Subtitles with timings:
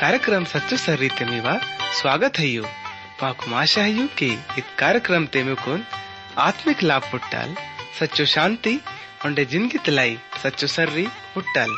[0.00, 1.52] कार्यक्रम सच्चो सर्री तेमीवा
[1.92, 2.62] स्वागत है यू।
[3.20, 4.26] पाकुम आशा है यू कि
[4.58, 5.84] इस कार्यक्रम तेमे कोन?
[6.38, 7.54] आत्मिक लाभ पुट्टाल,
[8.00, 8.80] सच्चो शांति
[9.26, 11.70] उंडे ज़िंदगी तलाई, सच्चो सर्री पुट्टाल।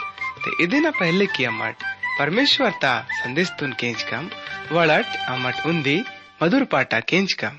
[0.44, 1.76] ते इदिना पहले की अमट
[2.18, 4.30] परमेश्वर ता संदेश तुन केंच कम
[4.72, 6.02] वड़ट अमट उंदी
[6.42, 7.58] मधुर पाटा केंच कम।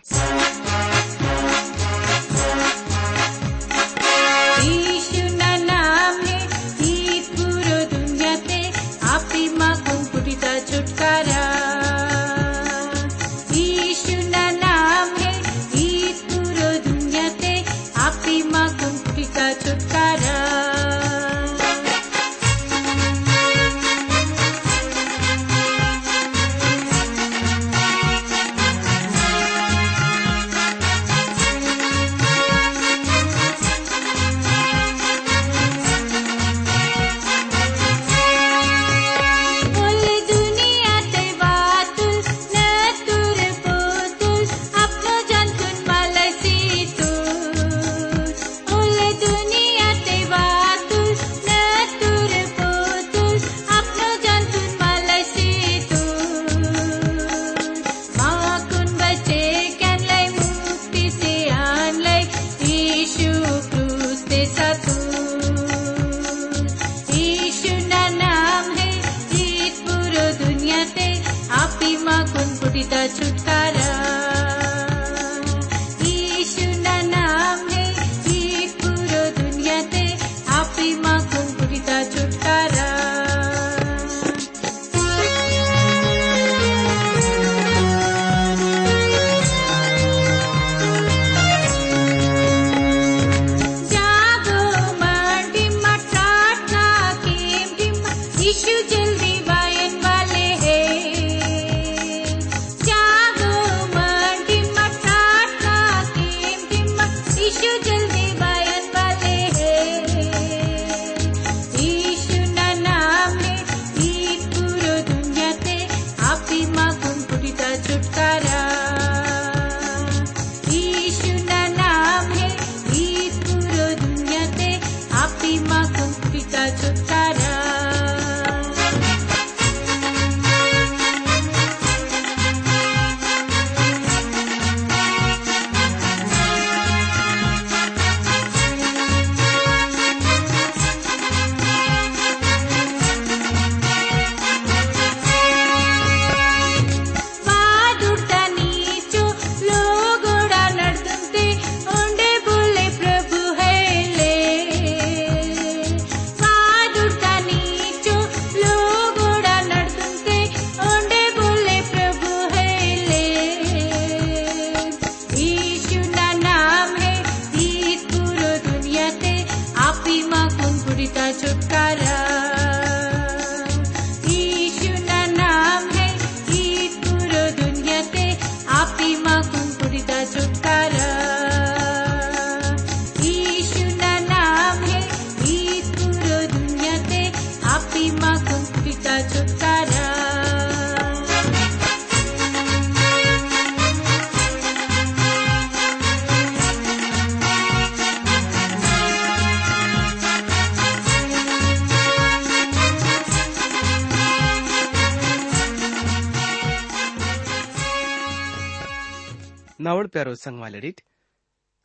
[209.87, 211.01] नावड प्यारो संग वालेडीट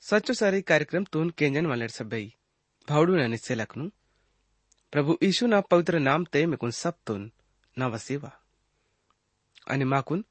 [0.03, 2.25] सच्चो सारी कार्यक्रम तून केंजन वालेड सभई।
[2.89, 3.89] भावडू ना निश्चय लखनू
[4.93, 7.31] प्रभु यीशु ना पवित्र नाम ते मेकुन सब तून।
[7.77, 8.31] ना वसीवा
[9.71, 10.25] आणि माकुन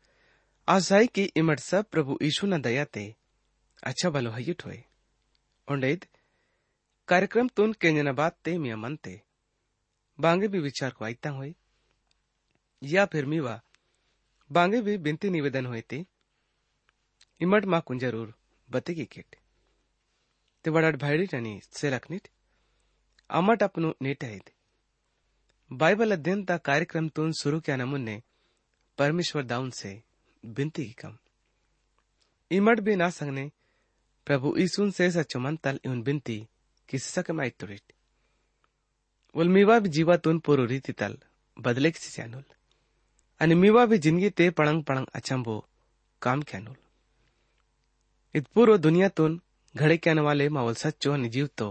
[0.68, 3.06] आज आहे की इमट सब प्रभु यीशु ना दया ते।
[3.84, 4.84] अच्छा हयिट होय
[5.68, 6.06] ओंडेद,
[7.08, 9.20] कार्यक्रम तून केंजना बात ते मिया मनते
[10.20, 11.54] बांगे भी विचार को आईता होय
[12.82, 13.60] या फिर मीवा,
[14.50, 16.06] बांगे भी बिनती निवेदन होय ते।
[17.42, 18.34] इमट माकुन ज़रूर
[18.70, 19.36] बतेगी किट।
[20.66, 22.28] ते वडाट भाईडीट आणि सेलाकनीट
[23.30, 24.50] आमट आपणू नेट आहेत
[25.72, 28.18] बाइबल अध्ययन ता कार्यक्रम तून सुरू क्या नमुन्ने
[28.98, 29.92] परमेश्वर दाऊन से
[30.44, 31.16] बिनती की कम।
[32.52, 33.48] इमट भी ना संगने
[34.28, 36.38] प्रभु ईसून से सच्चो मन तल इवन बिनती
[36.90, 37.94] किसी सके माइत तुरिट।
[39.36, 41.18] उल मीवा भी जीवातून पोरो रीति तल
[41.58, 42.44] बदले किसी चैनुल
[43.42, 45.60] आणि मीवा भी ज़िंदगी ते पळंग पळंग अचंबो
[46.22, 46.76] काम कॅनुल
[48.36, 49.42] इतपूर्व दुनियातून
[49.76, 51.68] घडे वाले मावल सच्चो आणि जीवतो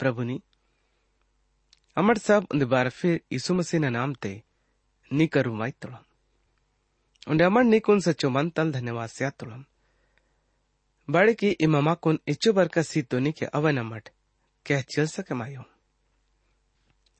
[0.00, 0.38] प्रभुनी
[1.96, 4.32] अमर सब उन बार फिर यीशु मसीह ना नाम ते
[5.12, 6.02] नी करू माई तोड़म
[7.30, 9.64] उंडे अमर नी कुन सच्चो मन तल धन्यवाद से तोड़म
[11.08, 14.08] बड़े की इमामा कुन इच्चो बर का सी तो नी के अवन अमट
[14.66, 15.62] कह चल सके मायो।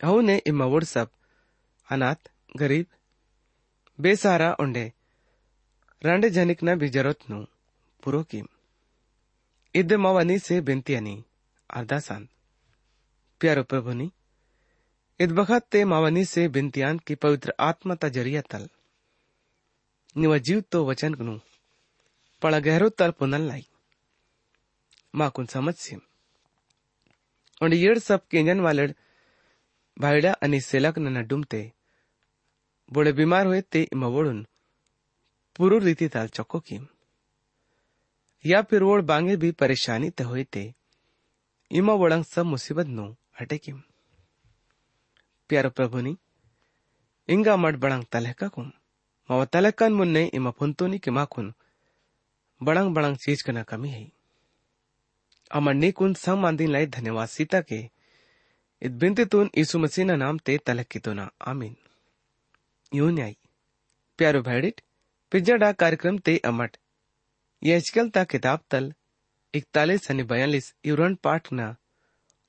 [0.03, 1.09] अहू ने इमावुड़ सब,
[1.89, 2.87] अनाथ, गरीब,
[3.99, 4.93] बेसहारा उंडे
[6.03, 7.45] रांडे जनिक न भी ज़रूरत नु
[8.03, 8.43] पूरो की
[9.75, 11.25] इद्दे मवनी से बिनती अनी
[11.71, 12.29] अरदासान
[13.41, 14.13] प्यारो प्रभुनी
[15.21, 18.69] इद बखत ते मावनी से बिनतियान की पवित्र आत्मा ता ज़रिया तल।
[20.17, 21.39] निव जीव तो वचन नु
[22.43, 23.67] पड़ा गहरो तल पुनल लाई।
[25.15, 26.01] माँ कुन समझ सिम।
[27.63, 28.87] और येड़ सब केंजन वाले
[29.97, 31.73] भाईड़ा आणि सेलक न डुमते,
[32.93, 34.47] बोड़े बीमार हुए ते इमवोड़ुन
[35.57, 36.87] पूरू रीति ताल चौको किम।
[38.47, 40.75] या फिर वोड़ बांगे भी परेशानी ते हुए ते.
[41.71, 43.83] इमा वोड़ंग सब मुसीबत नु हटे किम
[45.49, 46.19] प्यारो प्रभुनी,
[47.29, 48.73] इंगा मड बड़ंग तलहका कुम
[49.31, 51.55] मावा तलहकन मुन्ने इमा फुंतोनी के माखुन.
[52.63, 54.13] बड़ंग बड़ंग चीज़ कना कमी है.
[55.53, 57.91] अमर नी कुन सम आंदीन लाई धन्यवाद सीता के.
[58.83, 61.77] इत बिनते तुन यीशु मसीह ना नाम ते तलक की तो ना आमीन.
[62.95, 63.37] यूँ न्याय.
[64.19, 64.81] प्यारो भैडिट,
[65.31, 66.77] पिज्जा डा कार्यक्रम ते अमट.
[67.62, 68.92] यजकल ता किताब तल
[69.54, 71.70] इकतालीस અને બયાલીસ યુરણ પાઠના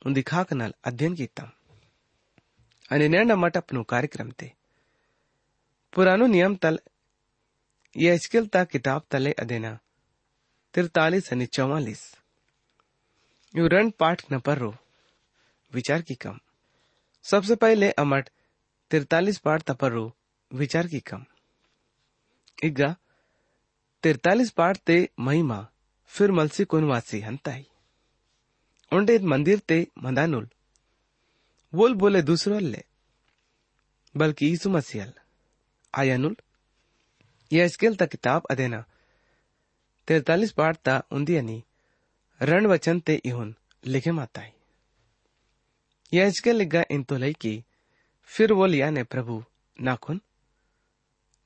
[0.02, 1.49] ઊંધી કનાલ અધ્યયન કીતા
[2.91, 4.49] અને નેણ મટપનું કાર્યક્રમ તે
[5.93, 6.76] પુરાનો નિયમ તલ
[7.96, 9.75] યજકેલ તા કિતાબ તલે અદેના
[10.75, 12.00] तिरतालीस અને चौवालीस
[13.55, 14.70] युरण पाठ न पर रो
[15.73, 16.38] विचार की कम
[17.25, 18.31] सबसे पहले अमट
[18.91, 20.05] तिरतालीस पाठ तपर्रो
[20.50, 21.25] विचार की कम
[22.58, 22.94] इग्गा
[24.04, 25.68] तिरतालीस पाठ ते महिमा,
[26.07, 27.68] फिर मलसी कुनवासी हंताई।
[28.94, 30.50] उंडे मंदिर ते मंदानुल।
[31.74, 32.84] वोल बोले दूसरो ले
[34.18, 35.13] बल्कि यीशु मसीहल
[35.96, 36.36] आयानुल
[37.54, 38.86] यह स्केल ता किताब अदेना।
[40.07, 41.63] तिरतालीस पाठ ता उन्दियनी
[42.42, 43.56] रण वचन ते इहुन
[43.86, 44.50] लिखे माताई।
[46.13, 47.66] यह स्केल लिगा इन तो लई की,
[48.25, 49.44] फिर वो लिया ने प्रभु
[49.81, 50.22] नाखुन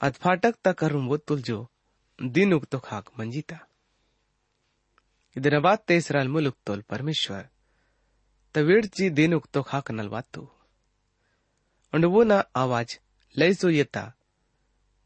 [0.02, 1.70] अधफाटक ता करुम वो तुलजो।
[2.19, 3.59] दिन उगतो खाक मंजीता
[5.37, 5.57] ಇದರ
[6.01, 7.49] ಇಸ್ರಾಲ್ ಮುಲುಕ್ತೋಲ್ ಪರಮೇಶ್ವರ್
[8.55, 10.43] ತವೇಡ್ಚಿ ದೇನುಕ್ತೋ ಹಾಕನಲ್ ವಾತು
[11.93, 12.89] und वो ना आवाज
[13.35, 14.03] लय सो येता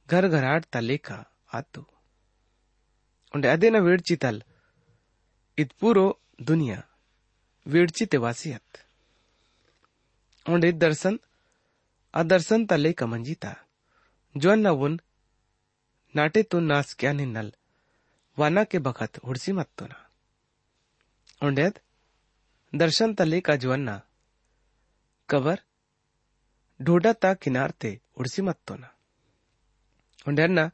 [0.08, 1.18] घर घराट ता लेखा
[1.58, 1.82] आतु
[3.34, 4.38] und अदे ना वेडची तल
[5.58, 6.06] इत पूरो
[6.48, 6.78] दुनिया
[7.66, 8.78] वेडची ते वासियत
[10.46, 11.14] und इत दर्शन
[12.14, 13.52] अदर्शन ता लेका मंजीता
[16.15, 17.51] नाटे तो नास क्या निन्नल
[18.37, 19.99] वाना के बखत हुड़सी मत तो ना।
[21.41, 21.79] उंडेद
[22.73, 23.95] दर्शन तले का जुअन्ना
[25.29, 25.59] कवर
[26.79, 28.89] ढोडा ता किनार ते उड़सी मत तो ना।
[30.27, 30.69] उंडेन्ना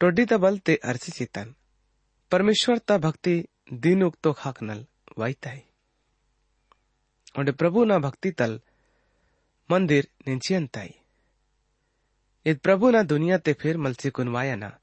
[0.00, 1.54] टोडी ता बल ते अरसी चितन
[2.32, 3.34] परमेश्वर ता भक्ति
[3.84, 4.84] दीन उक्तो खाकनल
[5.18, 5.62] वाईताई
[7.38, 8.60] उंडे प्रभु ना भक्ति तल
[9.70, 10.94] मंदिर निंचियंताई
[12.48, 14.78] इद प्रभु ना दुनिया ते फिर मलसी कुनवाया ना।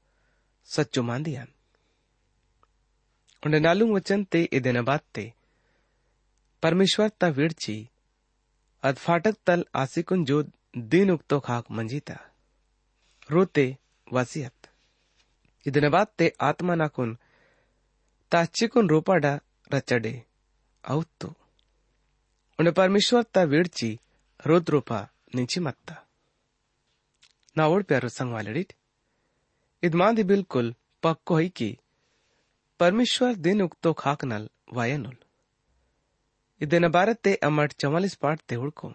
[0.64, 1.48] सच्चो मांदियान
[3.46, 5.32] उंडे नालुंग वचन ते इदेन बात ते।
[6.62, 7.88] परमेश्वर ता विड़ची।
[8.82, 10.44] अद फाटक तल आसिकुन जो
[10.76, 12.30] दिन उक्तो खाक मंजीता
[13.30, 13.76] रोते
[14.12, 14.70] वासियत।
[15.66, 17.18] इदेन बात ते आत्मा नाकुन
[18.30, 19.40] ताचिकुन रोपाडा
[19.74, 20.22] रचडे।
[20.88, 21.28] औत्तो
[22.58, 23.98] उंडे परमेश्वर ता विड़ची।
[24.46, 26.05] रोत रोपा निंची मत्ता।
[27.55, 28.73] नावड़ प्यारो संगवालडिट
[29.83, 30.73] इदमांदी बिल्कुल
[31.03, 31.69] पक्को है की
[32.79, 35.17] परमेश्वर दिन उक्तो खाकनल वायनुल
[36.61, 38.87] ಇದನ್ನ ಬಾರತ್ತೆ ಅಮ್ಮಟ್ ಚವಾಲಿಸ್ ಪಾಡ್ತೆ ಹುಡ್ಕೊ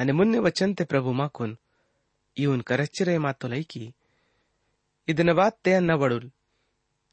[0.00, 1.54] ಅನೆ ಮುನ್ನೆ ವಚಂತೆ ಪ್ರಭು ಮಾಕುನ್
[2.36, 3.84] ಇವನ್ ಕರಚ್ಚಿರೆ ಮಾತು ಲೈಕಿ
[5.08, 6.28] ಇದನ್ನ ಬಾತ್ತೆ ಅನ್ನ ಬಡುಲ್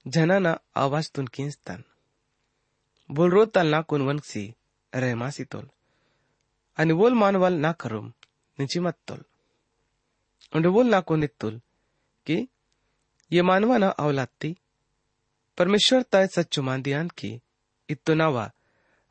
[0.05, 0.48] ಜನನ
[0.84, 1.86] ಆವಾಜ್ ತುನ್ ಕಿನ್ಸ್ತಾನ್
[3.10, 4.44] बोल रो तल ना कुन वनसी
[4.94, 5.65] रह मासी तोल
[6.77, 8.08] अनि बोल मानवल ना करुम
[8.58, 9.22] निची मत तोल
[10.52, 11.61] उंडे बोल ना कुन इत्तुल
[12.26, 12.37] कि
[13.30, 14.50] ये मानवा ना अवलात्ती
[15.59, 17.30] परमेश्वर ताय सच्चु मांदियान की,
[17.88, 18.44] इत्तो नावा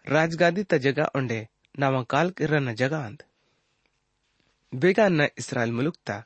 [0.07, 1.39] राजगादी त जगह उंडे
[1.79, 3.23] नावा काल किरन जगह अंद
[4.73, 6.23] बेगा न इसराइल मुलुकता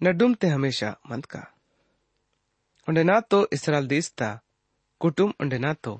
[0.00, 1.40] न डुमते हमेशा मंद का।
[2.88, 4.28] उंडे ना तो इसराइल देशता
[5.00, 5.92] कुटुम उंडे ना तो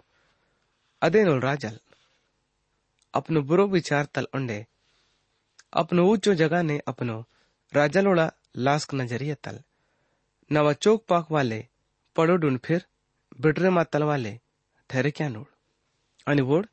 [1.02, 1.78] अदेनुल राजल।
[3.14, 4.58] अपनो बुरो विचार तल उंडे
[5.72, 7.16] अपनो ऊंचो जगह ने अपनो
[7.72, 8.24] राजलोड़ा
[8.56, 9.58] लास्क नज़रिया तल।
[10.50, 11.58] नवा चौक पाक वाले,
[12.16, 12.84] पड़ोडुन फिर
[13.40, 14.32] बिडरे मा तलवाले
[14.90, 15.46] ठहरे क्या नोड़
[16.26, 16.66] आणि वोड,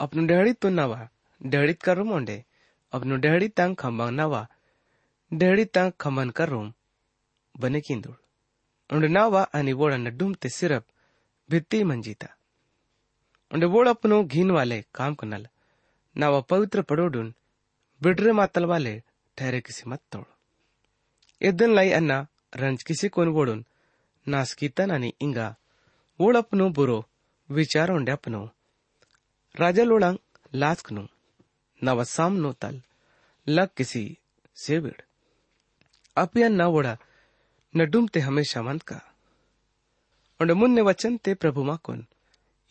[0.00, 1.08] अपनो डेहड़ी तो नवा
[1.40, 2.44] डेहड़ीत कर रूम ओंडे
[2.92, 4.42] अपनो डेहड़ी तंग खम्बंग नवा,
[5.32, 6.50] डेहड़ी तंग खमन कर
[7.54, 8.16] बने किंदुड़
[8.90, 10.84] उंड नावा अनि वोड़ा न डूमते सिरप,
[11.50, 12.28] भित्ती मंजीता।
[13.50, 15.46] उंड वोड़ अपनो घीन वाले काम कनल,
[16.16, 17.32] नावा पवित्र पड़ोडुन
[18.00, 19.02] बिडरे मातल वाले,
[19.38, 20.26] ठहरे किसी मत तोड़।
[21.42, 23.64] इदन लाई अन्ना, रंज किसी कोन वोडुन।
[24.28, 25.56] नास कीतन आणि इंगा।
[26.20, 27.06] वोड़ अपनो बुरो
[27.50, 28.50] विचार ओंडे अपनो।
[29.56, 30.18] राजा लोड़ांग
[30.54, 31.06] लास्कनु
[31.84, 32.82] नवा सामनो तल।
[33.48, 34.18] लग किसी
[34.56, 35.00] सेविड़।
[36.16, 36.98] अपिया न वोड़ा,
[37.76, 39.00] न डूमते हमेशा मंत का।
[40.40, 42.06] उंड मुन्ने वचन ते प्रभु माकुन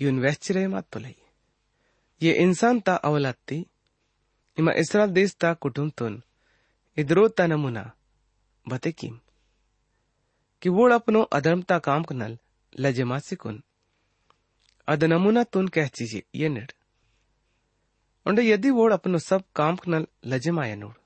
[0.02, 1.16] यून वैश्चिरे मात तुलई
[2.22, 3.66] ये इंसान ता अवलात्ती
[4.58, 6.24] इमा इस्राल देश ता कुटुम तुन।
[7.28, 7.92] ता नमुना।
[8.69, 9.19] बते किम
[10.63, 12.39] कि वोड़ अपनो अधर्मता काम कनल
[12.81, 13.63] लजमासी कुन
[14.89, 16.71] अद नमुना तुन कह चीजे ये निड़
[18.27, 20.97] उंड यदि वोड़ अपनो सब काम कनल लजमाया नूड़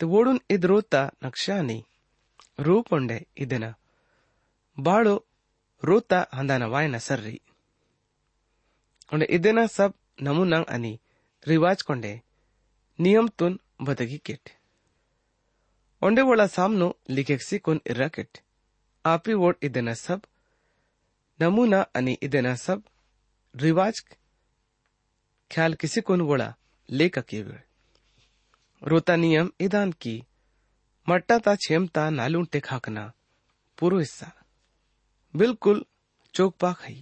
[0.00, 1.82] तो वोड़ुन इधरो ता नक्शा नहीं
[2.58, 3.66] ರೂಪ್ ಉಂಡೆ ಇದನ
[4.76, 5.12] ಬಾಳು
[5.82, 7.36] ರೂತ ಹಂದಾನ ವಾಯನ ಸರ್ರಿ
[9.12, 10.92] ಉಂಡೆ ಇದನ ಸಬ್ ನಮೂನಂಗ್ ಅನಿ
[11.42, 12.10] रिवाज ಕೊಂಡೆ
[12.98, 13.52] नियम तुन
[13.86, 14.50] बदगी किट
[16.04, 18.38] ओंडे वोला सामनो लिखेक्सी कुन इर्रा किट
[19.04, 20.20] आपी वोट इदेना सब
[21.40, 22.82] नमूना अनि इदेना सब
[23.54, 24.00] रिवाज
[25.50, 26.52] ख्याल किसी कुन वोला
[26.88, 27.58] लेक केवळ
[28.82, 30.20] रोता नियम इदान की
[31.08, 33.04] ಮಟ್ಟತ छेमता नालुंटे खाकना
[33.78, 34.28] पूरो हिस्सा
[35.34, 35.84] बिल्कुल
[36.34, 36.94] चौक पाक है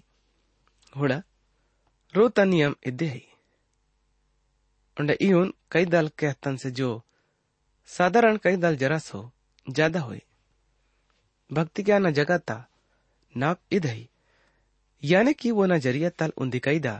[0.92, 1.18] होड़ा
[2.14, 3.22] रोता नियम इद्दे है
[4.96, 6.90] उंडे इहुन कई दल कहतन से जो
[7.89, 9.31] साधारण कई दल जरा सो,
[9.67, 10.21] ज़्यादा हुए।
[11.49, 12.55] भक्ति क्या न जगाता
[13.35, 14.07] नाप इद है
[15.03, 16.93] यानी कि वो न ज़रिया तल उन्दी कैदा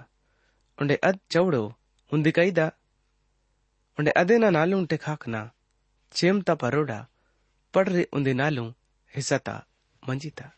[0.77, 1.63] उंडे अद चौड़ो,
[2.11, 2.71] उन्दी कैदा
[3.97, 5.41] उंडे अदे न नालुंटे खाकना
[6.11, 6.99] चेमता परोडा
[7.73, 8.65] पढ़ पड़रे उन्दे नालू
[9.13, 9.55] हिस्साता
[10.03, 10.51] मंजीता।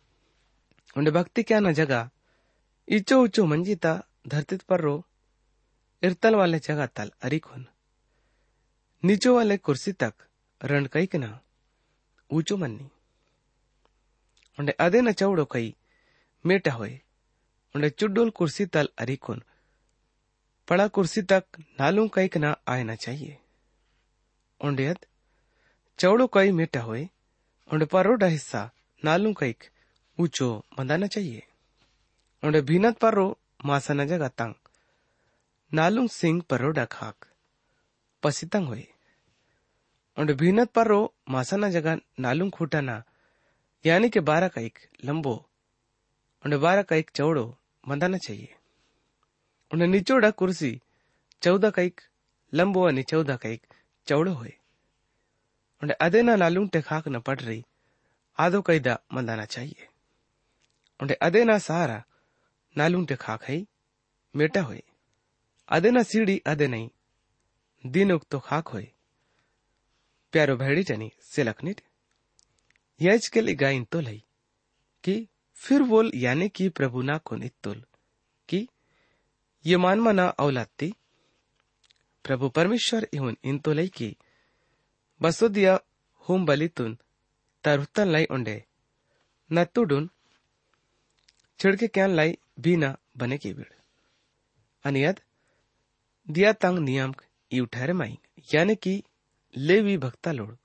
[0.96, 2.10] उन्हें भक्ति क्या न जगा,
[2.88, 3.94] इचो उचो मंजीता
[4.28, 4.96] धरती पर रो
[6.04, 7.66] इरतल वाले जगह तल अरिखुन
[9.06, 10.14] नीचो वाले कुर्सी तक
[10.64, 11.40] रण कई के ना
[12.32, 12.90] ऊंचो मन्नी।
[14.60, 15.76] उन्हें अदे न चौड़ो कई
[16.46, 17.02] मेटा होए।
[17.76, 19.44] उन्हें चुड्डोल कुर्सी तल अरिखुन
[20.68, 23.38] पड़ा कुर्सी तक नालू कई के ना आए चाहिए।
[24.62, 24.96] उन्हें
[26.00, 27.10] चौड़ो कई मेटा हुए।
[27.74, 28.72] उन्हें परोडा हिस्सा
[29.06, 29.64] नालू कईक
[30.20, 31.48] ऊंचो मंदाना चाहिए।
[32.44, 34.54] उन्हें भीनत परो मासा न जगह तंग।
[35.74, 37.16] नालू सिंह परोडा खाक।
[38.24, 38.88] पसितंग हुए।
[40.18, 43.04] उन्हें भीनत परो मासा न जगह नालू खूटाना।
[43.86, 45.36] यानी के बारह कईक लंबो
[46.46, 47.46] उन्हें बारह कईक चौड़ो
[47.88, 48.56] मंदाना चाहिए।
[49.74, 50.82] उन्हें निचोड़ा कुर्सी
[51.42, 52.02] चौदह कईक
[52.54, 53.68] लंबो अनि चौदह कईक
[54.08, 54.54] चौड़ो हुए।
[55.84, 57.66] उन्हें अदेना नालूंटे खाक न पड़ रही
[58.38, 59.88] आदो कैदा मंदाना चाहिए।
[61.02, 62.04] उन्हें अदेना सहारा
[62.78, 63.66] नालूंटे खाक है,
[64.36, 64.84] मेटा हुए।
[65.70, 66.90] अदेना सीढ़ी अदे नहीं,
[67.86, 68.92] दिन उक तो खाक हुए।
[70.35, 71.81] प्यारो भेड़ी जनी सिलखनिट
[73.01, 74.23] यज के लिए गाइन तो लई
[75.05, 75.17] कि
[75.61, 77.83] फिर बोल यानी कि प्रभु ना को नितुल
[78.49, 78.67] कि
[79.65, 80.93] ये मानमा ना औलाती
[82.25, 84.17] प्रभु परमेश्वर इहुन इन तो लई की
[85.21, 85.71] ಬಸುದಿಯ
[86.27, 86.97] ಹುಂಬಲಿತುನ್
[87.65, 88.57] ತರುತ್ತನ್ ಲೈ ಒಂಡೆ
[89.51, 90.09] ನತ್ತುಡುನ್
[91.61, 92.31] छिड़के क्या लाई
[92.65, 92.89] बीना
[93.21, 93.73] बने की बिड़
[94.85, 95.17] अनियत
[96.29, 97.11] दिया तंग नियम
[97.51, 98.13] यू ठहरे माई
[98.49, 98.93] यानी कि
[99.58, 100.56] लेवी भक्ता लोड़,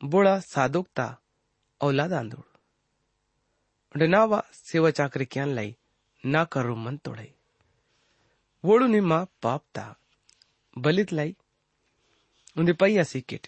[0.00, 1.06] बोड़ा सादोकता
[1.80, 5.76] औलाद आंदोड़। डनावा सेवा चाकर क्या लाई,
[6.24, 7.32] ना करो मन तोड़े
[8.64, 9.96] वोड़ू निम्मा पाप ता,
[10.76, 11.34] बलित लाई
[12.56, 13.46] उन्दे पैया सीकेट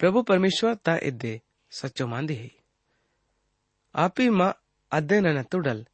[0.00, 1.40] प्रभु परमेश्वर ता इद्दे
[1.72, 2.50] सच्चो मांदी है।
[3.94, 4.52] ही माँ
[4.92, 5.84] अदे न तुडल,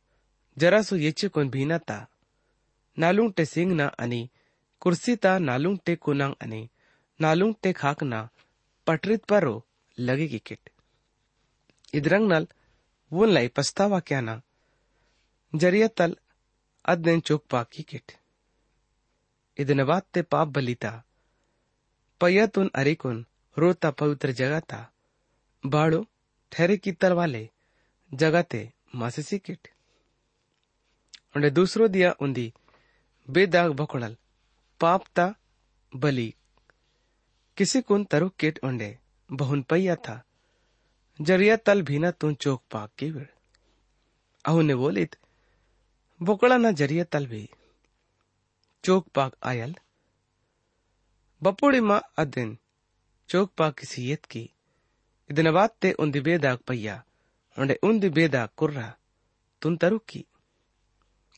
[0.57, 2.07] जरा सो येचे कोन भीना ता
[2.99, 4.29] नालूं टे सिंग ना अनि
[4.81, 6.69] कुर्सी ता नालूं टे कुनांग अनि
[7.21, 8.15] నాలుంగ్ టే ఖాక్న
[8.87, 9.55] పట్రిత్ పరో
[9.99, 10.69] లగి కికెట్
[11.95, 12.49] ఇద్రంగ్నల్
[13.13, 14.37] ఊన్లై పస్తావా క్యానా
[15.53, 16.17] జరియతల్
[16.85, 18.13] అద్నెన్ చోక్పా కికెట్
[19.59, 20.93] ఇదనవాత్ తే పాప్ బలితా
[22.21, 23.21] పయ్యతున్ అరికున్
[23.57, 24.79] रोता पवित्र जगाता
[25.65, 26.01] बाळो
[26.53, 27.49] ठेरे की तलवाले
[28.11, 28.61] जगाते
[28.95, 29.69] मासेसी किट
[31.37, 32.47] उन्हें दूसरो दिया उन्दी
[33.29, 34.15] बेदाग भकोड़ल
[34.81, 35.27] पापता
[35.93, 36.29] बली
[37.61, 38.99] किसी कुन तरु केट उंडे,
[39.33, 40.25] बहुन पैया था।
[41.21, 43.27] ज़रिया तल भीना तुन चोक पाक की विड़।
[44.45, 45.17] अहू ने बोलित,
[46.23, 47.51] बोकड़ा ना ज़रिया तल भी।
[48.85, 49.75] चोक पाक आयल।
[51.43, 52.59] बपोड़ी मा अदिन,
[53.29, 54.51] चोक पाक किसी येत की।
[55.31, 57.05] इदिन बात ते उन्दी बेदाग पैया
[57.59, 58.97] उन्दे उन्दी बेदाग कुर्रा,
[59.63, 60.27] तुन तरु की।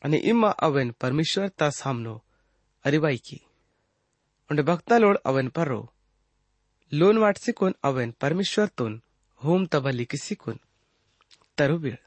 [0.03, 2.23] અને ઇમા અવેન પરમેશ્વર તા સામનો
[2.83, 3.47] અરિવાઈ કી
[4.49, 5.92] ઉંડે ભક્તા લોડ અવેન પરો
[6.93, 8.99] लोन विकुन अवेन परमेश्वर तो
[9.43, 10.35] होम तबलिकी
[11.57, 11.97] तरुबिर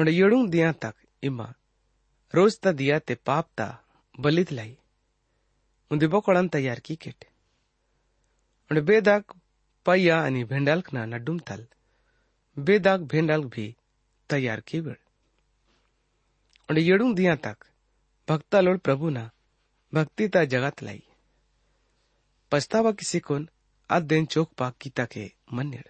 [0.00, 1.54] उन्हें उंड दिया तक, इमा,
[2.34, 3.84] रोज ता दिया ते पाप ता
[4.20, 4.78] बलीत लाई।
[5.90, 7.24] उन्हें बोकळान तैयार की केट।
[8.70, 9.24] उन्हें बेदाग
[9.86, 11.66] पाया अनि भेंडालक ना नडुम डुमताल
[12.58, 13.76] बेदाग भेंडालक भी
[14.30, 14.96] तैयार की वेळ
[17.14, 17.56] दिया तक,
[18.28, 19.30] भक्ता लोड प्रभु ना,
[19.94, 21.02] भक्ति ता जगत लाई।
[22.51, 23.41] पछतावा किसी कोन
[23.89, 25.87] अदेन चोक पाक कीता के मन्नेड़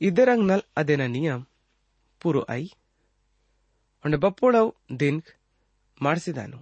[0.00, 1.42] ಇದರಂಗ್ ನಲ್ ಅದೇನ ನಿಯಮ್
[2.22, 2.62] ಪೂರು ಐ
[4.04, 4.70] ಒಂಡೆ ಬಪ್ಪೋಡವ್
[5.02, 5.28] ದಿನ್ಕ್
[6.00, 6.58] ಮಾಡಿಸಿದಾನು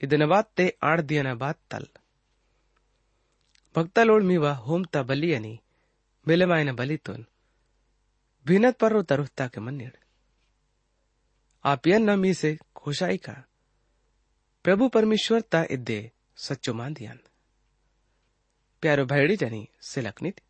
[0.00, 1.88] ಇದನ ಬಾತ್ತೆ ಆಡ್ ದಿಯನ ಬಾತ್ ತಲ್
[3.74, 5.54] ಭಕ್ತಲೋಳ್ ಮೀವ ಹೋಮ್ತಾ ಬಲಿಯನಿ
[6.26, 7.24] ಮೇಲೆಮಾಯನ ಬಲಿತೋನ್
[8.46, 9.94] भीनत पर तरुहता के मन्नेड़
[11.64, 13.34] आप यह नमी से खुशाई का
[14.64, 15.98] प्रभु परमेश्वर ता इद्दे
[16.39, 17.19] सच्चो मान दियान
[18.81, 20.41] प्यारो भैडी जनी सिलकनित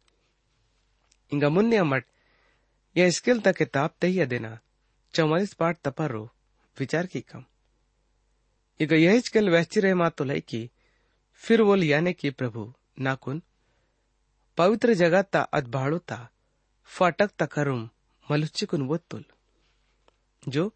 [1.31, 2.05] इंगा मुन्ने अमट
[2.96, 4.60] यह स्किल तक किताब तही देना।
[5.13, 6.29] चौवालीस पाठ तपरो
[6.77, 7.46] विचार की कम।
[8.79, 10.69] इग यह स्किल वैची रहे मातो लाई की,
[11.34, 13.41] फिर वो लियाने की प्रभु नाकुन
[14.58, 16.29] पवित्र जगत ता अदबाड़ो ता,
[16.84, 17.89] फाटक तकरुम
[18.31, 19.25] मलुच्चिकुन वोत्तुल
[20.48, 20.72] जो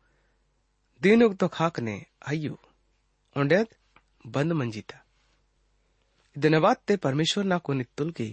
[1.01, 2.57] दीनुग तो खाकने अय्यु
[3.37, 3.67] ओंडेद
[4.27, 5.02] बंद मंजीता।
[6.36, 8.30] ಇದನವಾತ್ತೆ ಪರಮೇಶ್ವರ್ ನಾಕು ನಿತ್ತುಲ್ಗಿ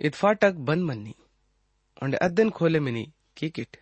[0.00, 1.14] ಇದ್ ಫಾಟಕ್ ಬಂದ್ ಮನ್ನಿ
[2.02, 3.04] ಒಂಡೆ ಅದ್ದೆನ್ ಖೋಲೆ ಮಿನಿ
[3.34, 3.76] ಕೀಕಿಟ್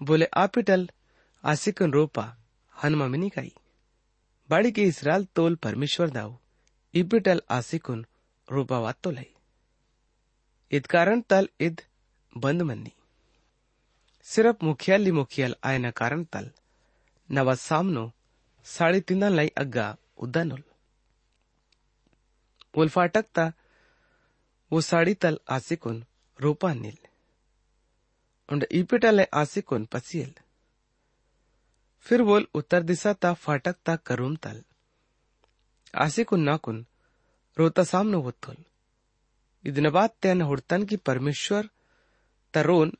[0.00, 0.84] ಬೋಲೆ ಆಪಿಟಲ್
[1.44, 2.18] ಆಸಿಕನ್ ರೂಪ
[2.74, 3.54] ಹನುಮ ಮಿನಿ ಕಾಯಿ
[4.50, 6.30] ಬಾಳಿಗೆ ಇಸ್ರಾಲ್ ತೋಲ್ ಪರಮೇಶ್ವರ್ दाव
[6.94, 8.04] ಇಪಿಟಲ್ ಆಸಿಕುನ್
[8.48, 9.28] ರೂಪ ವಾತ್ತೋಲೈ
[10.70, 11.80] इद कारण तल इद
[12.32, 12.92] बंद मन्नी
[14.26, 16.46] सिर्फ मुखियाली मुखियल आयना कारण तल
[17.28, 18.04] नवा सामनो
[18.66, 19.86] साड़ी तीन लाई अग्गा
[20.18, 20.62] उद्दानुल
[22.74, 23.44] उल्फाटकता
[24.70, 26.04] वो साड़ी तल आसिकुन
[26.38, 26.98] रूपा नील
[28.48, 30.32] उंड ईपिटल आसिकुन पसियल
[32.06, 34.62] फिर बोल उत्तर दिशा ता फाटक ता करूम तल
[35.94, 36.84] आसिकुन नाकुन
[37.56, 38.58] रोता सामनो वुत्तुल
[39.64, 41.66] ಇದನ್ನ ಬಾತ್ತೆಯನ್ನು ಹುಡ್ತನ್ಕಿ ಪರಮೇಶ್ವರ್
[42.54, 42.92] ತರೋನ್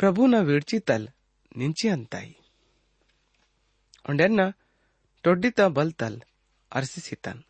[0.00, 1.06] ಪ್ರಭುನ ವಿಡ್ಚಿತಲ್
[1.52, 2.32] ನಿಂಚಿ ಅಂತಾಯಿ
[4.04, 4.42] ಒಂಡೆನ್ನ
[5.24, 6.18] ಟೊಡ್ಡಿತ ಬಲ್ತಲ್
[6.72, 7.45] ಅರ್ಸಿಸಿತನ್ ಇದನ್ನ ಬಾತ್ತೆ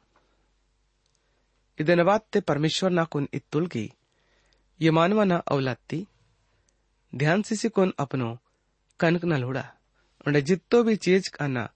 [1.80, 3.86] ಇದನ್ನವಾತ್ತೆ ಪರಮೇಶ್ವರನಾಕೊನ್ ಇತ್ತುಲ್ಗಿ
[4.80, 6.08] ये मानवा ना अवलाती
[7.14, 8.38] ध्यान सिसी कोन अपनो
[9.00, 9.64] कनक न लोड़ा।
[10.28, 11.70] उन्हें जित्तो भी चीज़ काना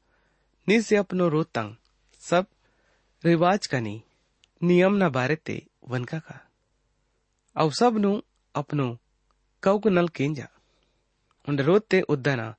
[0.67, 1.75] नी से अपनो रोतंग
[2.21, 2.45] सब
[3.23, 4.03] रिवाज का नी,
[4.61, 6.37] नियम ना बारे ते वनका का।
[7.55, 8.21] अव सब नु
[8.55, 8.87] अपनो
[9.63, 10.47] कौक नल केंजा।
[11.47, 12.55] उन्हें रोते उद्दाना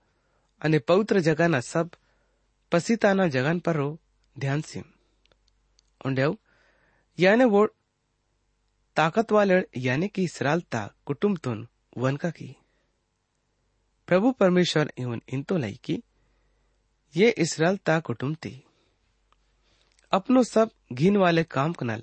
[0.62, 1.90] अने पवित्र जगाना सब
[2.72, 3.98] पसीताना जगान पर रो
[4.38, 4.84] ध्यान सिम।
[6.04, 6.34] उन्हें
[7.18, 7.66] याने वो
[8.96, 11.66] ताकत वाले यानी कि इसरालता कुटुंब तुन
[11.98, 12.54] वनका की।
[14.08, 16.02] प्रभु परमेश्वर इवन इन तो लाई की,
[17.14, 18.62] ये इसरालता कुटुंब थी
[20.12, 22.02] अपनो सब घिन वाले काम कनल,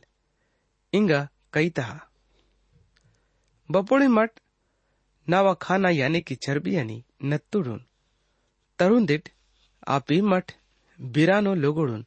[0.94, 2.00] इंगा कई तहा
[3.70, 4.30] बपोड़ी मठ,
[5.28, 7.84] नावा खाना यानी कि चर्बी यानी नत्तुडून,
[8.80, 9.30] तरुण दिट,
[9.88, 10.52] आपी मठ,
[11.00, 12.06] बिरानो लोगोडून,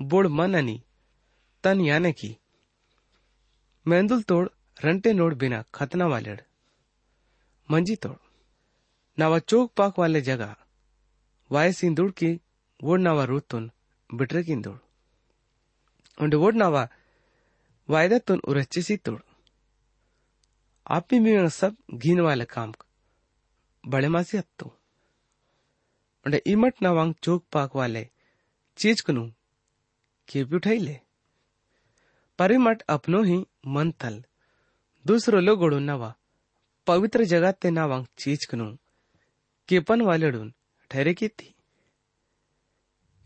[0.00, 0.80] बोड मन आणि
[1.64, 2.36] तन याने की।
[3.86, 4.48] मेंदुल तोड,
[4.84, 6.40] रंटे नोड बिना खतना वालेड
[7.68, 8.16] मंजी तोड।
[9.18, 10.56] नावा चोक पाक वाले जगा
[11.50, 12.30] वाय सिंदूड की
[12.80, 13.70] वोड नावा रूतून
[14.10, 14.78] बिट्रे किंदूड
[16.18, 16.82] उंडे वोड नावा
[17.88, 19.22] वायदातून उरच्चिसी तोड।
[20.86, 22.72] आप भी सब घीन वाले काम
[23.84, 24.76] बड़े मासी हत्तो
[26.46, 28.08] इमट नवांग चोक पाक वाले
[28.78, 29.30] चीज़ कनु
[30.28, 31.00] के भी उठाई ले।
[32.40, 34.24] परिमट अपनो ही मन थल
[35.06, 36.14] दूसरो लोग नवा,
[36.86, 38.76] पवित्र जगत ते नावांग चीज़ कनु
[39.68, 40.54] केपन वाले डून
[40.90, 41.54] ठहरे की थी?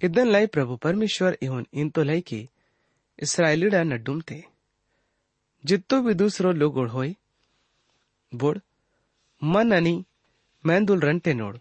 [0.05, 2.51] इदन लाई प्रभु परमेश्वर इहोन इन तो लाई की
[3.19, 4.43] इसराइलीडा नड्डुम थे
[5.65, 7.17] जित्तो भी दूसरो लोग होई,
[8.35, 8.59] बोड़,
[9.45, 10.05] मन अनि
[10.67, 11.57] मैंदुल रंटे नोड़,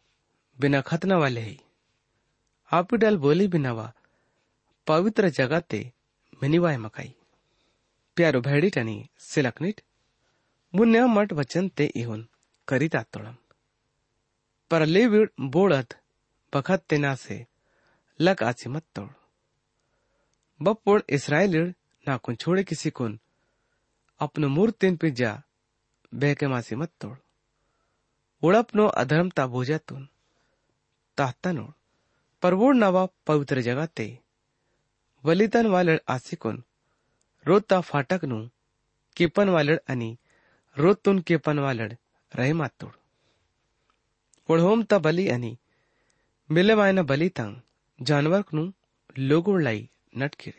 [0.60, 1.60] बिना खतना वाले ही।
[2.72, 3.94] आपिडल बोली बिनावा
[4.88, 5.92] पवित्र जगह ते
[6.44, 7.16] मिनिवाय मकाई।
[8.16, 9.82] प्यारो भैडी टनी सिलकनिट
[10.74, 12.28] मुन्या मट वचन ते इहुन,
[12.68, 13.36] करीत आतोड़म
[14.72, 15.96] पर लेविड बोड़त
[16.54, 17.38] पखत तेना से
[18.20, 19.10] लक आची मत तोड़।
[20.62, 21.56] बप्पोड़ इसराइल
[22.08, 23.20] नाकुन छोड़े किसी कुन,
[24.20, 25.32] अपनो मूर्तिन पे जा
[26.14, 27.18] बहके मासी मत तोड़।
[28.44, 30.08] उड़पनो अधर्मता भोजा तुन
[31.18, 31.72] ताहतनोड़
[32.42, 34.08] परवोड़ नवा पवित्र जगह ते,
[35.26, 36.64] वलितन वालड़ आसिकुन
[37.46, 38.38] रोता फाटक नु
[39.18, 40.10] केपन वालड अनि
[40.78, 41.96] रोतुन केपन वालड,
[42.32, 42.96] रहे मातुड़
[44.50, 45.52] ओढ़ोम ता बलि अनि,
[46.50, 47.54] मिले वायन बलि तंग
[48.00, 48.64] जानवर नु
[49.30, 50.54] लोग लाई नटकिर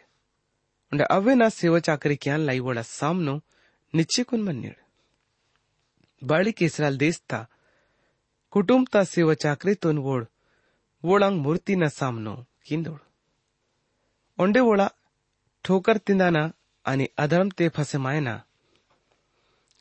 [0.93, 3.35] उन्हें अवे ना सेवा चाकरी क्या लाई वड़ा सामनो
[3.95, 4.77] निचे कुन मन्निर
[6.23, 7.47] बड़ी केसराल देश था
[8.53, 10.25] कुटुंब ता सेवा चाकरी तुन वोड़,
[11.05, 12.35] वोड़ांग मूर्ति न सामनो
[12.67, 13.01] किंदोड़।
[14.39, 14.87] उन्हें वोड़ा
[15.65, 16.43] ठोकर तिंदा ना
[16.87, 18.43] वोड़ा ठोकर तिंदाना आणि अधर्म ते फसे मायना.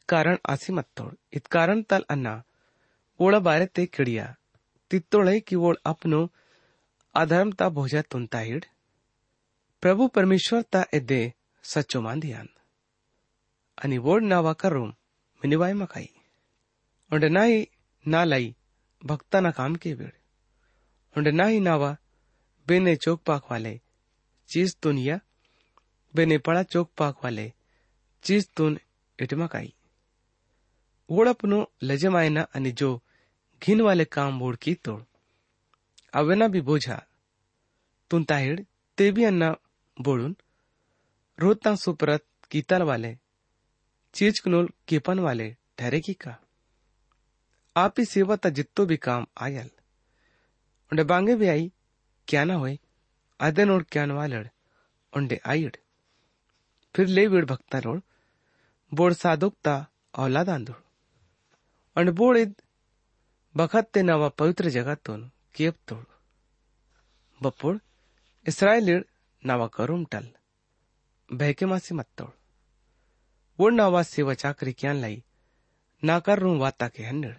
[0.10, 2.42] कारण आसी मत्तोड इत कारण तल अन्ना.
[3.20, 4.36] ओळा बारे ते किडिया.
[4.92, 6.28] तित्तोळे की ओळ अपनो
[7.16, 8.66] अधर्मता भोजा तुनता हिड.
[9.82, 12.48] प्रभु परमेश्वर ता एदे सच्चो मांदियान
[13.84, 14.90] आणि वोड नावा करूम
[15.44, 16.08] मिनिवाय मकाई.
[17.14, 17.66] उंड नाही
[18.08, 18.56] नालाई
[19.06, 20.12] भक्ताना काम के वेळ
[21.18, 21.98] उंड नाही नावा
[22.68, 23.82] बेने चौक पाक वाले
[24.50, 25.20] चीज़ तुनिया
[26.16, 27.54] बेनेपाळा चोक पाकवाले
[28.24, 28.80] चीजतून
[29.20, 29.74] इटमाकाई
[31.10, 33.00] वोड़पनो लजमायना अनि जो
[33.64, 35.04] घिनवाले काम बोडकी तोड।
[36.14, 37.08] अवेना भी बोझा।
[38.10, 38.66] तुन ताहिर
[38.98, 39.56] ते भी अन्ना
[40.02, 40.38] बोळून
[41.40, 43.18] रोता सुपरत कीतल वाले।
[44.14, 46.38] चीज़ कनोल केपन वाले ठहरे की का।
[47.78, 49.70] आप ही सेवा ता जित्तो भी काम आयल।
[50.92, 51.72] उन्हें बांगे भी आई,
[52.28, 52.80] क्या ना होए।
[53.42, 54.48] आदन और क्या नवालड़।
[55.18, 55.76] उन्हें आयड़
[56.96, 58.02] फिर ले वीड भक्ता रोड
[58.92, 59.76] बोड साधुकता,
[60.14, 60.82] औलाद आंदोड़
[61.96, 62.52] आणि बोळीत
[63.56, 66.06] बखत ते नवा पवित्र जगातून केप तोड
[67.42, 67.78] बप्पोड
[68.46, 69.04] इस्रायलीड
[69.44, 70.26] नावा करूम टल,
[71.30, 72.32] बहके मासी मत्तोड
[73.60, 75.22] वोड नावा सेवा चाकरी क्यान लाई
[76.04, 77.38] नाकार रूम वाता के हन्नड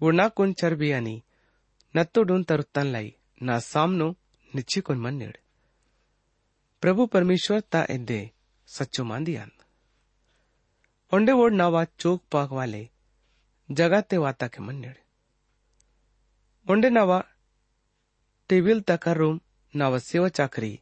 [0.00, 1.20] वो ना नाकुन चरबी आणि
[1.94, 3.08] नत्तोडून तरुत्तान लाई,
[3.42, 4.08] ना सामनो
[4.54, 5.36] निच्छिकुन मन्निड
[6.80, 8.30] प्रभु परमेश्वर ता इंदे
[8.66, 9.48] सच्चो मान दिया
[11.12, 12.88] ओंडे वोड नावा चोक पाक वाले
[13.70, 14.96] जगा वाता के मन्नेड़।
[16.70, 17.18] ओंडे नावा
[18.48, 19.40] टेबल तकर रूम
[19.74, 20.80] नावा सेवा चाकरी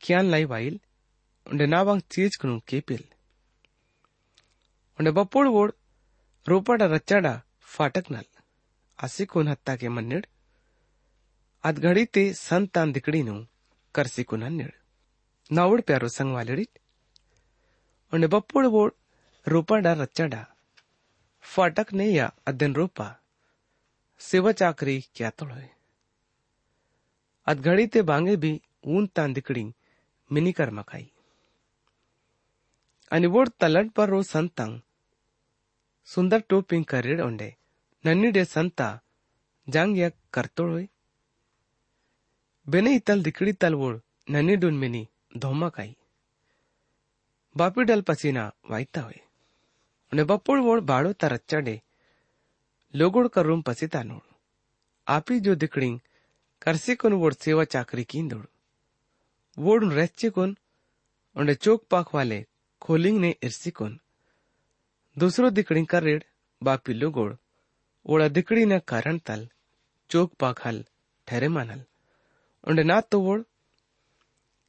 [0.00, 0.80] क्यान लाई वाइल,
[1.46, 3.04] ओंडे नावांग चीज़ कुनु केपिल।
[4.98, 5.72] ओंडे बपोड़ वोड
[6.46, 8.26] रोपाड़ा रचाड़ा फाटक नल
[8.98, 10.24] असी कुन हत्ता के मन्नेड़
[11.64, 13.46] अदघड़ी ते संतान दिकड़ी नू
[13.94, 14.83] कर सी कुन निड़
[15.50, 16.78] नावड़ प्यारो संग નવડ પ્યારો સંગ વાલડીટ
[18.12, 18.92] અને બપોળ બોળ
[19.46, 20.40] રોપાડા રચાડા
[21.44, 23.06] ફાટક નેયા અદન રોપા
[24.20, 25.70] સેવા ચાકરી ક્યાં તળોય
[27.46, 29.64] अधघड़ी ते बांगे भी ऊन तान दिकड़ी
[30.30, 31.06] मिनी कर मकाई
[33.10, 34.80] अनिवोड तलट पर रो संतंग
[36.08, 37.54] सुंदर टोपिंग करेड ओंडे
[38.04, 38.88] नन्नी डे संता
[39.68, 40.70] जांग या करतोड़
[42.66, 43.96] बेने इतल दिकड़ी तलवोड़
[44.30, 45.96] नन्नी डून मिनी। धोमा काई
[47.56, 49.20] बापी डल पसीना वाईता हुए।
[50.12, 51.82] उन्हें बप्पोड़ वोड़ बाड़ो तरच्चाडे
[52.94, 54.34] लोगोड़ कर रूम पसीता नोड़।
[55.08, 56.00] आपी जो दिकड़िंग
[56.62, 58.46] करसी कोन वोड़ सेवा चाकरी कींदोड़।
[59.58, 60.56] वोड़ रेच्चे कोन,
[61.36, 62.46] उन्हें चोक पाक वाले
[62.82, 64.00] खोलिंग ने इर्सी कोन।
[65.18, 66.24] दूसरो दिकड़िंग कर रेड,
[66.62, 67.34] बापी लोगोड़।
[68.06, 69.48] ओड़ा दिकड़ी न कारण तल,
[70.10, 70.84] चोक हल,
[71.26, 71.84] ठहरे मानल
[72.64, 73.42] उन्हें ना तो वोड़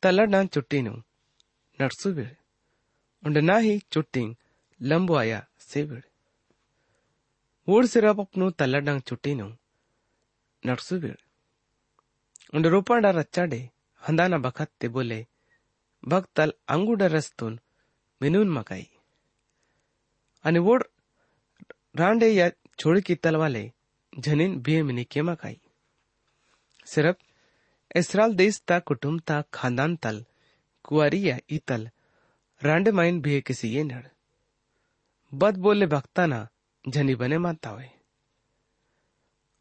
[0.06, 0.94] तलर ना चुट्टी नु
[1.80, 2.10] नरसु
[3.24, 4.24] उंड ना ही चुट्टी
[4.82, 6.02] लंबो आया से बिड़
[7.68, 9.48] उड़ सिरप अपनु तलर ना चुट्टी नु
[10.64, 11.00] नरसु
[12.56, 13.62] उंड रोपा डा रच्चा डे
[14.04, 15.20] हंदा ना बखत ते बोले
[16.04, 17.60] भक्त तल अंगुडा रस्तुन
[18.22, 18.88] मिनून मकाई
[20.46, 20.82] अनि उड़
[22.00, 23.64] रांडे या छोड़ की तलवाले
[24.14, 25.60] झनिन भीम के मकाई
[26.88, 27.18] सिरप
[27.96, 30.26] इसराल देश ता कुटुंब ता खानदान तल,
[30.84, 31.90] कुआरिया इतल,
[32.64, 34.06] रांडे माइन बिये किसी ये नड़।
[35.34, 36.48] बद बोलले भक्ताना
[36.90, 37.90] झनी बने मानता होय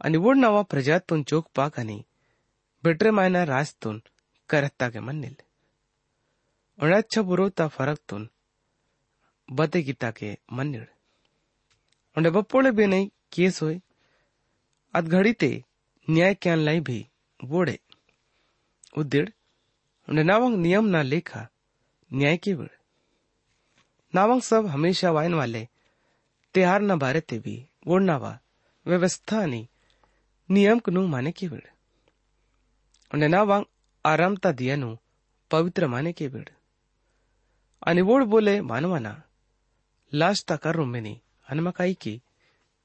[0.01, 2.03] आणि वोड नावा प्रजातून चोक पाक आणि
[2.85, 4.03] बेटरे मायना राजतून
[4.49, 5.35] करत्ता के मन्निल
[6.79, 8.29] उण्याच्छ बुरोता फरकतून
[9.49, 10.87] बते गीता के मन्निड
[12.17, 13.09] उंडे बप्पोळे बेनई
[18.95, 19.31] ઉદ્દેડ
[20.09, 21.49] ननावंग नियम ना लेखा,
[22.13, 22.69] न्याय के बड़
[24.15, 25.69] नावंग सब हमेशा वायन वाले
[26.55, 28.39] तेहार न बारे ते भी ओढणावा
[28.87, 29.67] व्यवस्था आणि
[30.51, 31.67] नियम कनु माने के की वेळ
[33.15, 33.65] ननावांग
[34.05, 34.97] आरामता दियानु
[35.51, 36.49] पवित्र माने के बड़
[37.87, 39.23] आणि वोड बोले मानवाना
[40.13, 42.23] लाश में रुमेनी अनमकाई की,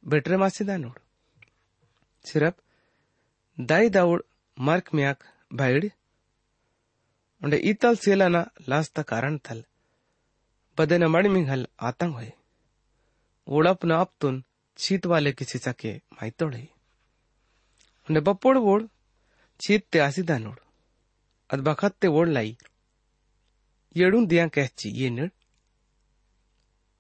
[0.08, 1.00] बेटर मासे दानोड
[2.26, 2.58] सिर्फ़
[3.62, 4.24] दाई दाऊड,
[4.60, 5.92] मार्क म्याक, भाईड
[7.42, 9.64] उन्हें ईतल सेला ना लास्त कारण थल।
[10.78, 12.32] बदे न मणिमिंगल आतंग हुए।
[13.48, 14.44] वोड़प न अपतुन
[14.78, 16.68] छीत वाले किसी चके माइतोड़े
[18.08, 18.84] उन्हें बपोड़ वोड़
[19.60, 20.58] छीत ते आसी दानोड़।
[21.50, 21.60] अद
[22.02, 22.58] ते वोड़ लाई।
[23.96, 25.32] येड़ून दिया कहची ये निर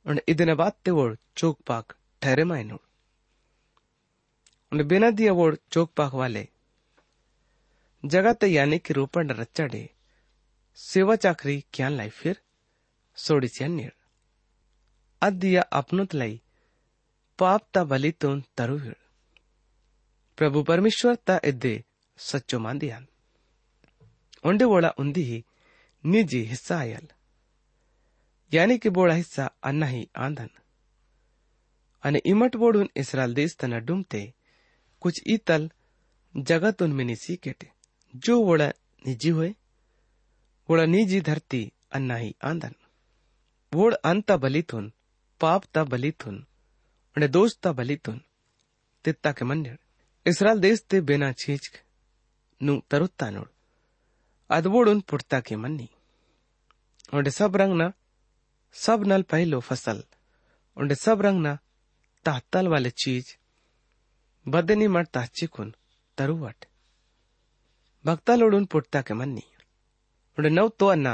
[0.06, 2.84] उन्हें इदने बात ते वोड़ चोक पाक ठहरे माइनोड़
[4.72, 6.48] उन्हें बिना दिया वोड़ चोक पाक वाले।
[8.04, 9.90] जगत यानी के रूपण रचड़े
[10.79, 12.41] सेवा चाकरी क्या लाई फिर
[13.19, 13.93] सोडिसिया निड
[15.23, 16.41] अद दिया अपनोत लाई
[17.39, 18.79] पाप ता बली तोन तरु
[20.39, 21.75] प्रभु परमेश्वर ता इद्दे
[22.19, 23.07] सच्चो मांदियान
[24.45, 25.45] ओंडे बोला उंदी ही
[26.05, 27.07] निजी हिस्सा आयल
[28.53, 30.51] यानी कि बोड़ा हिस्सा अन्ना ही आंधन
[32.05, 34.23] અને ઇમટ બોડુન ઇસરાલ દેશ તના ડુમતે
[35.03, 35.63] कुछ इतल
[36.35, 37.67] जगत उनमें निसी केटे
[38.25, 38.69] जो वोड़ा
[39.05, 39.58] निजी होए वोड़ा
[40.72, 42.76] निजी धरती अन्ना ही आंदन
[43.74, 44.94] वोड़ अंता बलितुन
[45.42, 46.36] पाप ता बलितुन
[47.18, 48.22] उन्हें दोष ता बलितुन
[49.06, 49.80] तित्ता के मंडिर
[50.28, 51.72] इसराल देश ते बिना छींच
[52.64, 53.48] नु नोड़
[54.52, 55.90] अदवोड़ुन पुटता के मन्नी.
[57.14, 57.94] उन्हें सब रंग ना
[58.74, 60.04] सब नल पहलो फ़सल.
[60.78, 61.58] उन्हें सब रंग ना
[62.26, 63.36] ताहतल वाले चीज़.
[64.48, 65.76] बदनी मट ताचिकुन
[66.18, 66.66] तरुवट.
[68.06, 69.44] भक्तालोडून पुटता के मन्नी.
[70.40, 71.14] उन्हें नव तो अन्ना।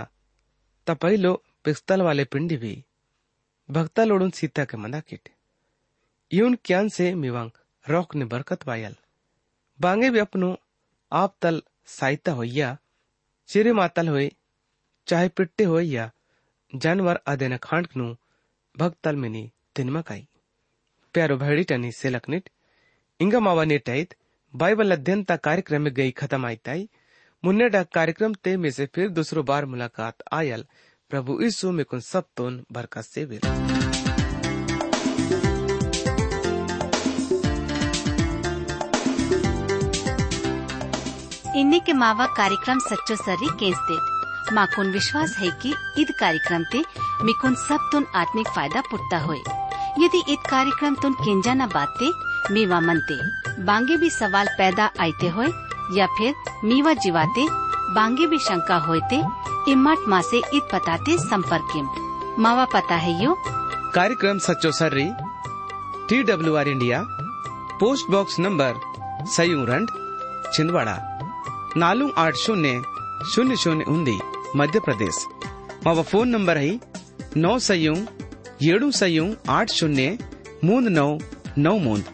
[0.87, 1.33] ता पहिलो
[1.63, 2.73] पिस्तल वाले पिंडी भी।
[3.69, 5.29] भक्तालोडून सीता के मना किट।
[6.31, 7.51] यून क्यान से मिवांग
[7.85, 8.95] रोक ने बरकत वायल
[9.79, 10.49] बांगे भी अपनो
[11.11, 12.77] आप तल साइता होइया,
[13.49, 14.31] चिरे मातल होए,
[15.07, 16.11] चाहे पिट्टे होइया,
[16.73, 18.15] जानवर आदेना खांड नु
[18.75, 19.43] भक्तल मिनी
[19.75, 20.27] तिनमकाई
[21.15, 22.49] प्यारो भैडिटनी सेलकनिट
[23.19, 24.15] इंगा मावा नेटाइत
[24.53, 26.89] बाइबल अध्ययन ता कार्यक्रम में गई खत्म आईताई
[27.45, 30.63] मुन्ने डा कार्यक्रम ते में से फिर दूसरो बार मुलाकात आयल।
[31.09, 33.41] प्रभु यीशु में कुन सब तोन बरकत से विल
[41.55, 43.97] इन्हीं के मावा कार्यक्रम सच्चो सर्री केंसते
[44.55, 46.83] माकुन विश्वास है कि ईद कार्यक्रम ते
[47.23, 49.39] मिकुन सब तुन आत्मिक फ़ायदा पुटता होए।
[49.99, 52.09] यदि ईद कार्यक्रम तुन केंजा न बाते,
[52.53, 53.19] मेवा मनते।
[53.63, 55.47] बांगे भी सवाल पैदा आते होए
[55.93, 57.47] या फिर मीवा जीवाते,
[57.93, 59.21] बांगे भी शंका होते
[59.71, 63.35] इमट माँ से इत पताते संपर्क मावा पता है यो?
[63.95, 65.09] कार्यक्रम सचो सर्री
[66.09, 67.01] T W R India,
[67.79, 68.73] post box number,
[69.27, 69.89] सयू रंड,
[70.53, 70.97] छिंदवाड़ा,
[71.77, 72.81] नालू आठ शून्य
[73.35, 74.19] शून्य शून्य उन्दी,
[74.55, 75.25] मध्य प्रदेश।
[75.85, 76.79] मावा फ़ोन नंबर है,
[77.37, 77.95] नौ सयू
[78.63, 80.17] ಏಳು सयू, आठ शून्य,
[80.63, 81.17] मूंद नौ
[81.57, 82.05] नौ मूंद।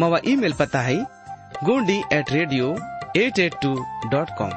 [0.00, 0.96] मावा ಇಮೇಲ್ पता है,
[1.64, 2.76] गोंडी एट रेडियो
[3.16, 4.50] 882.com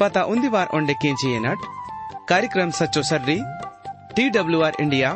[0.00, 1.58] पता उन्दी बार ओंडे केंची नट।
[2.28, 3.36] कार्यक्रम सच्चो सर्री।
[4.16, 5.12] T W R India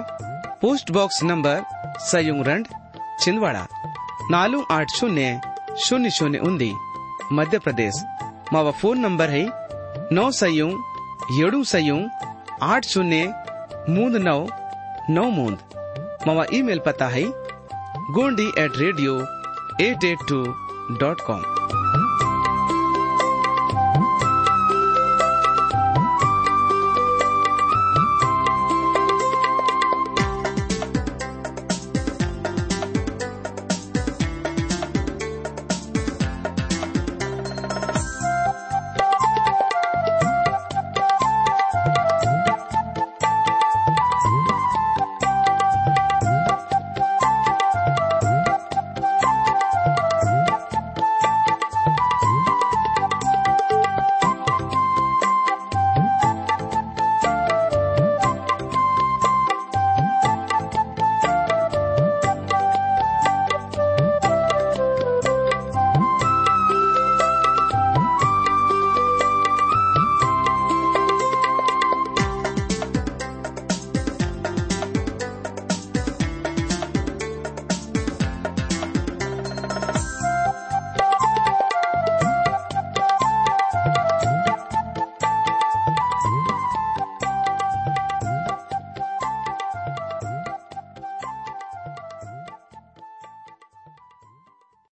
[0.62, 1.61] post box number
[2.01, 2.66] सयुंग रंड,
[3.21, 3.66] छिंदवाड़ा।
[4.31, 5.40] नालू आठ शून्य
[5.87, 6.73] शून्य शून्य उन्दी।
[7.33, 8.03] मध्य प्रदेश।
[8.53, 9.44] मावा फ़ोन नंबर है,
[10.12, 12.09] नौ सयुंग एडू सयुंग,
[12.62, 13.35] आठ शून्य,
[13.88, 14.47] मूंद नौ
[15.11, 15.59] नौ मूंद।
[16.27, 17.23] मावा ईमेल पता है,
[18.11, 19.21] Gondi at radio
[19.81, 20.42] eight eight two
[20.99, 21.42] dot com